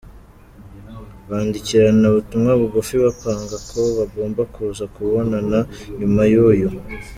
bandikirana 1.29 2.05
ubutumwa 2.09 2.51
bugufi 2.61 2.95
bapanga 3.03 3.55
ko 3.69 3.79
bagomba 3.97 4.41
kuza 4.53 4.83
kubonana 4.95 5.59
nyuma 5.99 6.21
yuyu. 6.31 6.67